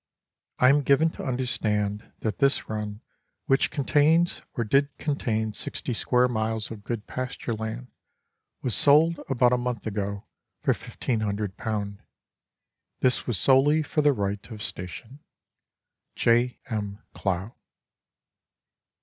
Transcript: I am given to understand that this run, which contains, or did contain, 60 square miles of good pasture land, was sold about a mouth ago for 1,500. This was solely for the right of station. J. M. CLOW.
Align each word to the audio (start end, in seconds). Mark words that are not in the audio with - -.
I 0.57 0.69
am 0.69 0.81
given 0.81 1.11
to 1.11 1.23
understand 1.23 2.11
that 2.21 2.39
this 2.39 2.67
run, 2.67 3.01
which 3.45 3.69
contains, 3.69 4.41
or 4.55 4.63
did 4.63 4.89
contain, 4.97 5.53
60 5.53 5.93
square 5.93 6.27
miles 6.27 6.71
of 6.71 6.83
good 6.83 7.05
pasture 7.05 7.53
land, 7.53 7.91
was 8.63 8.73
sold 8.73 9.19
about 9.29 9.53
a 9.53 9.59
mouth 9.59 9.85
ago 9.85 10.25
for 10.63 10.71
1,500. 10.73 11.53
This 13.01 13.27
was 13.27 13.37
solely 13.37 13.83
for 13.83 14.01
the 14.01 14.11
right 14.13 14.43
of 14.49 14.63
station. 14.63 15.19
J. 16.15 16.57
M. 16.67 16.97
CLOW. 17.13 17.53